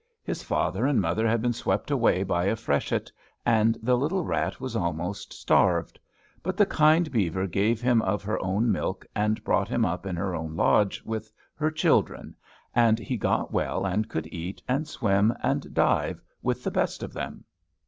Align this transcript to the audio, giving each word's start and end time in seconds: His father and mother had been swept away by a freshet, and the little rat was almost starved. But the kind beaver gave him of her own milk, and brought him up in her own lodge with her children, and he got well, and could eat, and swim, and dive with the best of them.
His 0.23 0.41
father 0.41 0.87
and 0.87 0.99
mother 0.99 1.27
had 1.27 1.43
been 1.43 1.53
swept 1.53 1.91
away 1.91 2.23
by 2.23 2.45
a 2.45 2.55
freshet, 2.55 3.11
and 3.45 3.77
the 3.83 3.95
little 3.95 4.23
rat 4.23 4.59
was 4.59 4.75
almost 4.75 5.31
starved. 5.31 5.99
But 6.41 6.57
the 6.57 6.65
kind 6.65 7.11
beaver 7.11 7.45
gave 7.45 7.81
him 7.81 8.01
of 8.01 8.23
her 8.23 8.41
own 8.43 8.71
milk, 8.71 9.05
and 9.15 9.43
brought 9.43 9.67
him 9.67 9.85
up 9.85 10.07
in 10.07 10.15
her 10.15 10.33
own 10.33 10.55
lodge 10.55 11.03
with 11.05 11.31
her 11.53 11.69
children, 11.69 12.33
and 12.73 12.97
he 12.97 13.15
got 13.15 13.53
well, 13.53 13.85
and 13.85 14.09
could 14.09 14.25
eat, 14.33 14.59
and 14.67 14.87
swim, 14.87 15.35
and 15.43 15.71
dive 15.71 16.19
with 16.41 16.63
the 16.63 16.71
best 16.71 17.03
of 17.03 17.13
them. 17.13 17.43